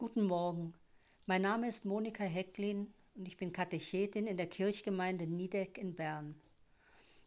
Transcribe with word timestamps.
Guten 0.00 0.28
Morgen. 0.28 0.74
Mein 1.26 1.42
Name 1.42 1.66
ist 1.66 1.84
Monika 1.84 2.22
Hecklin 2.22 2.94
und 3.16 3.26
ich 3.26 3.36
bin 3.36 3.50
Katechetin 3.50 4.28
in 4.28 4.36
der 4.36 4.46
Kirchgemeinde 4.46 5.26
Niedeck 5.26 5.76
in 5.76 5.96
Bern. 5.96 6.40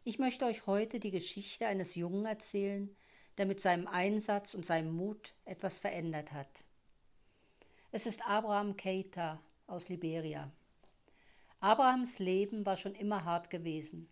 Ich 0.04 0.18
möchte 0.18 0.46
euch 0.46 0.66
heute 0.66 0.98
die 0.98 1.10
Geschichte 1.10 1.66
eines 1.66 1.96
Jungen 1.96 2.24
erzählen, 2.24 2.88
der 3.36 3.44
mit 3.44 3.60
seinem 3.60 3.86
Einsatz 3.86 4.54
und 4.54 4.64
seinem 4.64 4.90
Mut 4.96 5.34
etwas 5.44 5.76
verändert 5.76 6.32
hat. 6.32 6.64
Es 7.90 8.06
ist 8.06 8.26
Abraham 8.26 8.74
Keita 8.78 9.38
aus 9.66 9.90
Liberia. 9.90 10.50
Abrahams 11.60 12.20
Leben 12.20 12.64
war 12.64 12.78
schon 12.78 12.94
immer 12.94 13.26
hart 13.26 13.50
gewesen. 13.50 14.08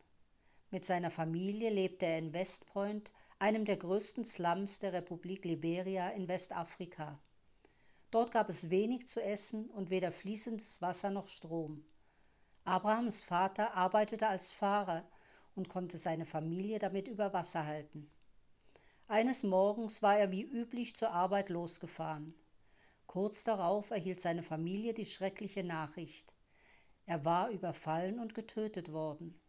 Mit 0.71 0.85
seiner 0.85 1.11
Familie 1.11 1.71
lebte 1.71 2.05
er 2.05 2.19
in 2.19 2.35
West 2.35 2.67
Point, 2.67 3.11
einem 3.39 3.65
der 3.65 3.79
größten 3.79 4.27
Slums 4.27 4.81
der 4.81 4.93
Republik 4.93 5.47
Liberia 5.47 6.11
in 6.11 6.29
Westafrika. 6.29 7.19
Dort 8.11 8.33
gab 8.33 8.49
es 8.49 8.71
wenig 8.71 9.07
zu 9.07 9.23
essen 9.23 9.71
und 9.71 9.91
weder 9.91 10.11
fließendes 10.11 10.83
Wasser 10.83 11.11
noch 11.11 11.29
Strom. 11.29 11.85
Abrahams 12.65 13.23
Vater 13.23 13.75
arbeitete 13.75 14.27
als 14.27 14.53
Fahrer 14.53 15.09
und 15.55 15.69
konnte 15.69 15.99
seine 15.99 16.27
Familie 16.27 16.79
damit 16.79 17.09
über 17.09 17.33
Wasser 17.33 17.67
halten. 17.67 18.11
Eines 19.09 19.43
Morgens 19.43 20.03
war 20.03 20.17
er 20.17 20.31
wie 20.31 20.43
üblich 20.43 20.95
zur 20.95 21.11
Arbeit 21.11 21.51
losgefahren. 21.51 22.35
Kurz 23.07 23.43
darauf 23.43 23.91
erhielt 23.91 24.21
seine 24.21 24.43
Familie 24.43 24.95
die 24.95 25.07
schreckliche 25.07 25.65
Nachricht. 25.65 26.35
Er 27.07 27.25
war 27.25 27.51
überfallen 27.51 28.21
und 28.21 28.37
getötet 28.37 28.93
worden. 28.93 29.41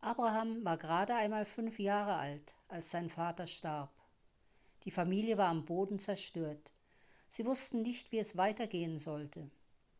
Abraham 0.00 0.64
war 0.64 0.76
gerade 0.76 1.14
einmal 1.14 1.46
fünf 1.46 1.78
Jahre 1.78 2.14
alt, 2.14 2.54
als 2.68 2.90
sein 2.90 3.08
Vater 3.08 3.46
starb. 3.46 3.90
Die 4.84 4.90
Familie 4.90 5.38
war 5.38 5.48
am 5.48 5.64
Boden 5.64 5.98
zerstört. 5.98 6.72
Sie 7.36 7.46
wussten 7.46 7.82
nicht, 7.82 8.12
wie 8.12 8.20
es 8.20 8.36
weitergehen 8.36 8.96
sollte. 8.96 9.50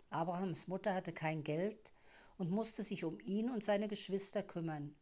Abrahams 0.08 0.68
Mutter 0.68 0.94
hatte 0.94 1.12
kein 1.12 1.42
Geld 1.42 1.92
und 2.38 2.52
musste 2.52 2.84
sich 2.84 3.02
um 3.02 3.18
ihn 3.18 3.50
und 3.50 3.64
seine 3.64 3.88
Geschwister 3.88 4.44
kümmern. 4.44 4.94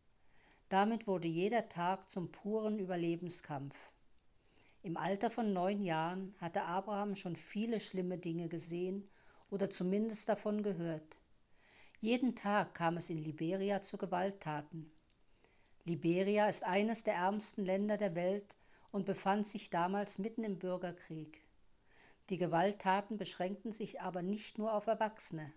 Damit 0.70 1.06
wurde 1.06 1.28
jeder 1.28 1.68
Tag 1.68 2.08
zum 2.08 2.32
puren 2.32 2.78
Überlebenskampf. 2.78 3.76
Im 4.82 4.96
Alter 4.96 5.28
von 5.28 5.52
neun 5.52 5.82
Jahren 5.82 6.34
hatte 6.38 6.62
Abraham 6.62 7.16
schon 7.16 7.36
viele 7.36 7.80
schlimme 7.80 8.16
Dinge 8.16 8.48
gesehen 8.48 9.10
oder 9.50 9.68
zumindest 9.68 10.26
davon 10.30 10.62
gehört. 10.62 11.18
Jeden 12.00 12.34
Tag 12.34 12.72
kam 12.72 12.96
es 12.96 13.10
in 13.10 13.18
Liberia 13.18 13.82
zu 13.82 13.98
Gewalttaten. 13.98 14.90
Liberia 15.84 16.48
ist 16.48 16.64
eines 16.64 17.02
der 17.02 17.16
ärmsten 17.16 17.66
Länder 17.66 17.98
der 17.98 18.14
Welt 18.14 18.56
und 18.90 19.04
befand 19.04 19.46
sich 19.46 19.68
damals 19.68 20.16
mitten 20.16 20.44
im 20.44 20.58
Bürgerkrieg. 20.58 21.42
Die 22.32 22.38
Gewalttaten 22.38 23.18
beschränkten 23.18 23.72
sich 23.72 24.00
aber 24.00 24.22
nicht 24.22 24.56
nur 24.56 24.72
auf 24.72 24.86
Erwachsene. 24.86 25.52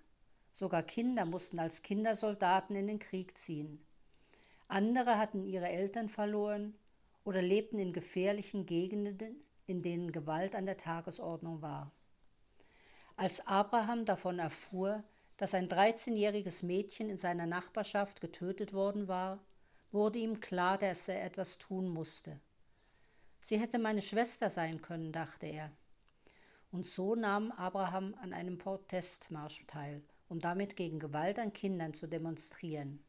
Sogar 0.51 0.83
Kinder 0.83 1.23
mussten 1.23 1.57
als 1.57 1.83
Kindersoldaten 1.83 2.75
in 2.75 2.85
den 2.87 2.99
Krieg 2.99 3.37
ziehen. 3.37 3.79
Andere 4.67 5.17
hatten 5.17 5.45
ihre 5.45 5.69
Eltern 5.69 6.09
verloren 6.09 6.75
oder 7.23 7.41
lebten 7.41 7.79
in 7.79 7.93
gefährlichen 7.93 8.65
Gegenden, 8.65 9.41
in 9.67 9.83
denen 9.83 10.11
Gewalt 10.11 10.53
an 10.53 10.65
der 10.65 10.75
Tagesordnung 10.75 11.61
war. 11.61 11.93
Als 13.15 13.47
Abraham 13.47 14.03
davon 14.03 14.37
erfuhr, 14.39 15.01
dass 15.37 15.53
ein 15.53 15.69
13-jähriges 15.69 16.65
Mädchen 16.65 17.09
in 17.09 17.17
seiner 17.17 17.45
Nachbarschaft 17.45 18.19
getötet 18.19 18.73
worden 18.73 19.07
war, 19.07 19.39
wurde 19.93 20.19
ihm 20.19 20.41
klar, 20.41 20.77
dass 20.77 21.07
er 21.07 21.23
etwas 21.23 21.57
tun 21.57 21.87
musste. 21.87 22.37
Sie 23.39 23.61
hätte 23.61 23.79
meine 23.79 24.01
Schwester 24.01 24.49
sein 24.49 24.81
können, 24.81 25.13
dachte 25.13 25.45
er. 25.45 25.71
Und 26.75 26.85
so 26.85 27.15
nahm 27.15 27.53
Abraham 27.53 28.15
an 28.21 28.33
einem 28.33 28.57
Protestmarsch 28.57 29.65
teil, 29.65 30.03
um 30.27 30.41
damit 30.41 30.75
gegen 30.75 30.99
Gewalt 30.99 31.39
an 31.39 31.53
Kindern 31.53 31.93
zu 31.93 32.05
demonstrieren. 32.05 33.01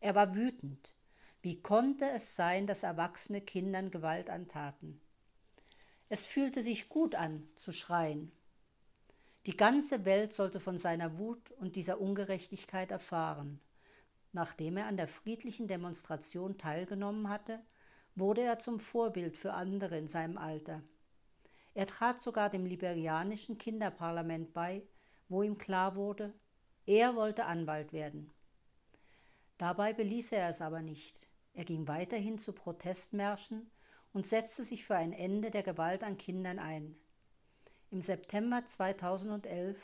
Er 0.00 0.16
war 0.16 0.34
wütend. 0.34 0.96
Wie 1.40 1.62
konnte 1.62 2.10
es 2.10 2.34
sein, 2.34 2.66
dass 2.66 2.82
erwachsene 2.82 3.40
Kindern 3.40 3.92
Gewalt 3.92 4.30
antaten? 4.30 5.00
Es 6.08 6.26
fühlte 6.26 6.60
sich 6.60 6.88
gut 6.88 7.14
an, 7.14 7.46
zu 7.54 7.70
schreien. 7.70 8.32
Die 9.46 9.56
ganze 9.56 10.04
Welt 10.04 10.32
sollte 10.32 10.58
von 10.58 10.76
seiner 10.76 11.16
Wut 11.16 11.52
und 11.52 11.76
dieser 11.76 12.00
Ungerechtigkeit 12.00 12.90
erfahren. 12.90 13.60
Nachdem 14.32 14.76
er 14.76 14.86
an 14.86 14.96
der 14.96 15.06
friedlichen 15.06 15.68
Demonstration 15.68 16.58
teilgenommen 16.58 17.28
hatte, 17.28 17.62
wurde 18.16 18.40
er 18.40 18.58
zum 18.58 18.80
Vorbild 18.80 19.38
für 19.38 19.52
andere 19.52 19.98
in 19.98 20.08
seinem 20.08 20.36
Alter. 20.36 20.82
Er 21.74 21.86
trat 21.86 22.20
sogar 22.20 22.50
dem 22.50 22.64
liberianischen 22.64 23.58
Kinderparlament 23.58 24.52
bei, 24.52 24.82
wo 25.28 25.42
ihm 25.42 25.58
klar 25.58 25.96
wurde, 25.96 26.32
er 26.86 27.16
wollte 27.16 27.46
Anwalt 27.46 27.92
werden. 27.92 28.30
Dabei 29.58 29.92
beließ 29.92 30.32
er 30.32 30.48
es 30.48 30.60
aber 30.60 30.82
nicht. 30.82 31.26
Er 31.54 31.64
ging 31.64 31.88
weiterhin 31.88 32.38
zu 32.38 32.52
Protestmärschen 32.52 33.70
und 34.12 34.26
setzte 34.26 34.64
sich 34.64 34.84
für 34.84 34.96
ein 34.96 35.12
Ende 35.12 35.50
der 35.50 35.62
Gewalt 35.62 36.04
an 36.04 36.16
Kindern 36.16 36.58
ein. 36.58 36.96
Im 37.90 38.00
September 38.00 38.64
2011 38.64 39.78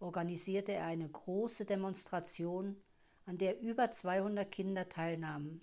organisierte 0.00 0.72
er 0.72 0.86
eine 0.86 1.08
große 1.08 1.64
Demonstration, 1.64 2.76
an 3.24 3.38
der 3.38 3.60
über 3.60 3.90
200 3.90 4.50
Kinder 4.50 4.88
teilnahmen. 4.88 5.60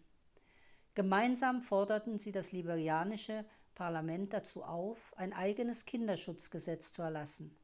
Gemeinsam 0.99 1.61
forderten 1.61 2.17
sie 2.19 2.33
das 2.33 2.51
liberianische 2.51 3.45
Parlament 3.73 4.33
dazu 4.33 4.65
auf, 4.65 5.13
ein 5.15 5.31
eigenes 5.31 5.85
Kinderschutzgesetz 5.85 6.91
zu 6.91 7.01
erlassen. 7.01 7.55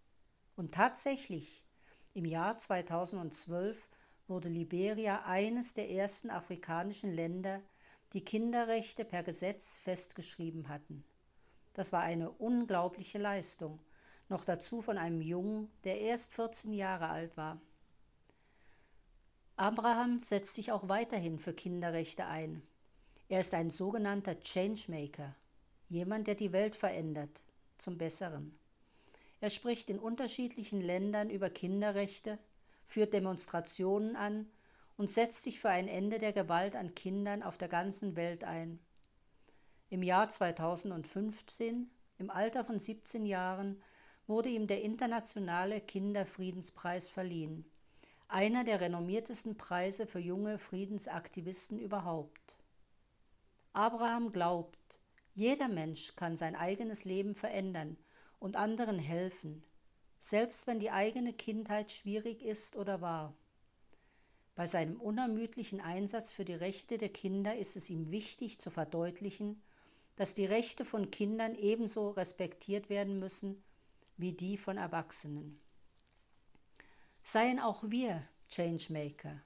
Und 0.56 0.73
tatsächlich, 0.73 1.66
im 2.13 2.24
Jahr 2.24 2.56
2012 2.56 3.90
wurde 4.29 4.47
Liberia 4.47 5.25
eines 5.25 5.74
der 5.74 5.91
ersten 5.91 6.29
afrikanischen 6.29 7.12
Länder, 7.12 7.62
die 8.13 8.24
Kinderrechte 8.24 9.03
per 9.03 9.22
Gesetz 9.22 9.75
festgeschrieben 9.79 10.69
hatten. 10.69 11.03
Das 11.74 11.91
war 11.91 12.03
eine 12.03 12.31
unglaubliche 12.31 13.18
Leistung, 13.18 13.81
noch 14.29 14.45
dazu 14.45 14.81
von 14.81 14.97
einem 14.97 15.19
Jungen, 15.19 15.69
der 15.84 16.00
erst 16.00 16.31
14 16.35 16.72
Jahre 16.72 17.09
alt 17.09 17.35
war. 17.35 17.59
Abraham 19.57 20.22
setzt 20.22 20.56
sich 20.56 20.72
auch 20.72 20.88
weiterhin 20.88 21.38
für 21.38 21.53
Kinderrechte 21.53 22.28
ein. 22.28 22.66
Er 23.28 23.40
ist 23.40 23.56
ein 23.56 23.72
sogenannter 23.72 24.40
Changemaker, 24.40 25.36
jemand, 25.90 26.28
der 26.28 26.36
die 26.36 26.52
Welt 26.52 26.75
verändert, 26.75 27.44
zum 27.75 27.97
Besseren. 27.97 28.56
Er 29.40 29.50
spricht 29.50 29.90
in 29.90 29.97
unterschiedlichen 29.97 30.80
Ländern 30.80 31.31
über 31.31 31.50
Kinderrechte, 31.50 32.38
führt 32.86 33.13
Demonstrationen 33.13 34.16
an 34.16 34.47
und 34.96 35.09
setzt 35.09 35.44
sich 35.44 35.59
für 35.59 35.69
ein 35.69 35.88
Ende 35.88 36.19
der 36.19 36.34
Gewalt 36.34 36.75
an 36.75 36.94
Kindern 36.94 37.41
auf 37.41 37.58
der 37.58 37.68
ganzen 37.68 38.16
Welt 38.16 38.44
ein. 38.44 38.80
Im 39.90 40.03
Jahr 40.03 40.30
2015, 40.30 41.90
im 42.19 42.30
Alter 42.30 42.63
von 42.63 42.78
17 42.78 43.25
Jahren, 43.25 43.81
wurde 44.28 44.50
ihm 44.50 44.68
der 44.68 44.84
Internationale 44.84 45.81
Kinderfriedenspreis 45.81 47.07
verliehen, 47.07 47.66
einer 48.28 48.63
der 48.63 48.81
renommiertesten 48.81 49.57
Preise 49.57 50.06
für 50.06 50.19
junge 50.19 50.59
Friedensaktivisten 50.59 51.80
überhaupt. 51.80 52.57
Abraham 53.75 54.31
glaubt, 54.31 55.00
jeder 55.34 55.68
Mensch 55.68 56.16
kann 56.16 56.38
sein 56.38 56.56
eigenes 56.56 57.03
Leben 57.03 57.36
verändern 57.36 57.97
und 58.40 58.56
anderen 58.56 58.97
helfen, 58.97 59.66
selbst 60.18 60.66
wenn 60.66 60.80
die 60.80 60.91
eigene 60.91 61.34
Kindheit 61.34 61.91
schwierig 61.91 62.41
ist 62.41 62.78
oder 62.78 63.02
war. 63.02 63.36
Bei 64.56 64.66
seinem 64.66 65.02
unermüdlichen 65.02 65.81
Einsatz 65.81 66.31
für 66.31 66.46
die 66.46 66.53
Rechte 66.53 66.97
der 66.97 67.09
Kinder 67.09 67.58
ist 67.58 67.75
es 67.75 67.90
ihm 67.90 68.12
wichtig 68.12 68.59
zu 68.59 68.72
verdeutlichen, 68.72 69.62
dass 70.16 70.34
die 70.34 70.46
Rechte 70.46 70.86
von 70.86 71.12
Kindern 71.12 71.53
ebenso 71.53 72.12
respektiert 72.12 72.90
werden 72.90 73.19
müssen 73.19 73.62
wie 74.16 74.31
die 74.31 74.57
von 74.57 74.78
Erwachsenen. 74.78 75.60
Seien 77.24 77.60
auch 77.60 77.83
wir 77.89 78.24
Changemaker. 78.48 79.42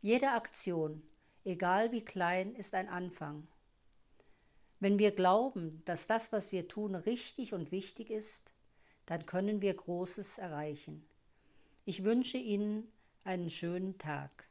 Jede 0.00 0.30
Aktion, 0.30 1.02
egal 1.44 1.92
wie 1.92 2.04
klein, 2.04 2.54
ist 2.54 2.74
ein 2.74 2.88
Anfang. 2.88 3.46
Wenn 4.78 4.98
wir 4.98 5.10
glauben, 5.10 5.82
dass 5.84 6.06
das, 6.06 6.32
was 6.32 6.52
wir 6.52 6.68
tun, 6.68 6.94
richtig 6.94 7.52
und 7.52 7.70
wichtig 7.70 8.10
ist, 8.10 8.54
dann 9.06 9.26
können 9.26 9.60
wir 9.60 9.74
Großes 9.74 10.38
erreichen. 10.38 11.04
Ich 11.84 12.04
wünsche 12.04 12.38
Ihnen 12.38 12.90
einen 13.24 13.50
schönen 13.50 13.98
Tag. 13.98 14.49